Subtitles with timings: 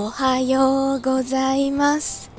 [0.00, 2.30] おはようございます。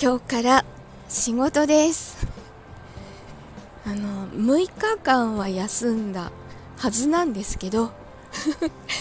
[0.00, 0.64] 今日から
[1.08, 2.28] 仕事です。
[3.84, 6.30] あの6日間は休んだ
[6.76, 7.90] はずなんですけど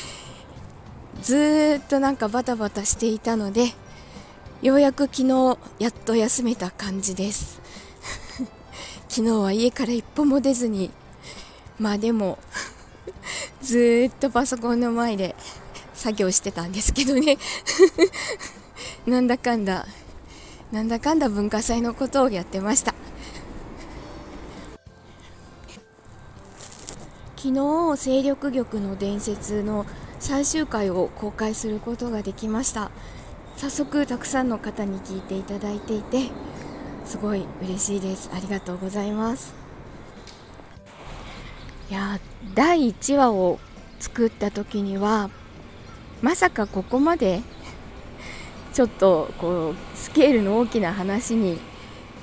[1.22, 3.76] ずーっとなんかバタバタしていたので
[4.64, 7.62] ようやく昨日やっと休めた感じです。
[9.10, 10.90] 昨日は家から一歩も出ずに
[11.78, 12.40] まあでも
[13.62, 15.36] ずーっとパソコンの前で
[15.98, 17.38] 作業してたんですけどね。
[19.06, 19.86] なんだかんだ
[20.72, 22.94] なんだかんだ文化祭のことをやってました。
[27.36, 29.86] 昨日勢力玉の伝説の
[30.20, 32.92] 最終回を公開することができました。
[33.56, 36.30] 早速たくさんの方に聞いていただいていて
[37.06, 38.30] すごい嬉しいです。
[38.34, 39.56] ありがとうございます。
[41.90, 42.20] いや
[42.54, 43.60] 第1話を
[44.00, 45.30] 作った時には
[46.22, 47.42] まさかここまで
[48.74, 51.60] ちょっとこうスケールの大きな話に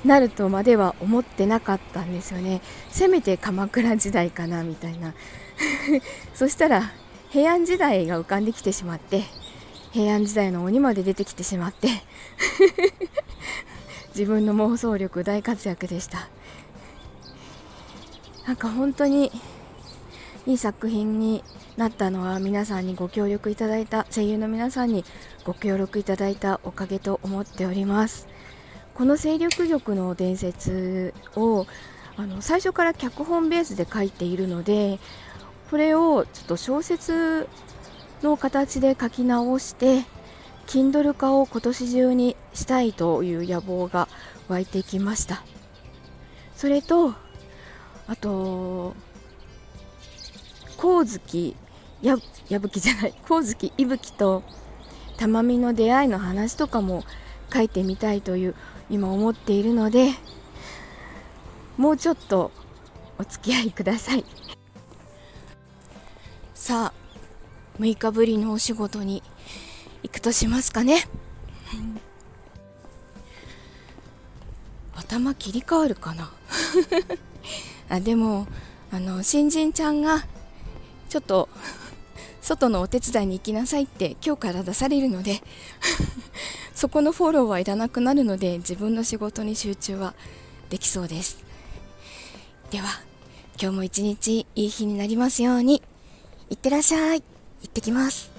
[0.03, 2.61] なるとまでは思ってなかったんですよね。
[2.91, 5.13] せめて鎌倉時代かなみたいな。
[6.35, 6.91] そしたら
[7.29, 9.23] 平安時代が浮かんできてしまって
[9.91, 11.89] 平安時代の鬼まで出てきてしまって
[14.15, 16.27] 自分の妄想力大活躍でした。
[18.45, 19.31] なんか本当に
[20.47, 21.43] いい作品に
[21.75, 25.03] なったのは皆さんにご協力いただいた声優の皆さんに
[25.43, 28.27] ご協力いただいたおかげと思っております。
[28.93, 31.65] この勢力力の伝説を
[32.15, 34.99] あの最初から脚本ベースで書いているので
[35.69, 37.49] これをちょっと小説
[38.21, 40.05] の形で書き直して
[40.67, 44.07] Kindle 化を今年中にしたいという野望が
[44.47, 45.43] 湧いてきました。
[46.55, 47.13] それと
[48.07, 48.95] あと
[50.85, 51.55] 光月
[52.03, 52.15] や
[52.47, 54.43] 矢吹じゃない 光月伊吹と
[55.17, 57.03] 玉美の出会いの話とかも
[57.51, 58.55] 書いてみたいという
[58.91, 60.11] 今思っているので
[61.77, 62.51] もうちょっと
[63.17, 64.23] お付き合いください。
[66.53, 69.23] さあ6日ぶりのお仕事に
[70.03, 71.07] 行くとしますかね。
[74.93, 76.31] 頭切り替わるかな。
[77.89, 78.47] あでも
[78.91, 80.25] あの新人ちゃんが
[81.09, 81.49] ちょっと
[82.41, 85.41] 外のお手伝いに行きなさいって今日から出されるので
[86.75, 90.13] そこのフォローはいらなくなるので自分の仕事に集中は
[90.69, 91.37] できそうです。
[92.71, 92.87] では
[93.61, 95.81] 今日も一日いい日になりますように。
[96.49, 97.21] いってらっしゃい。
[97.21, 97.25] 行
[97.67, 98.34] ってきます。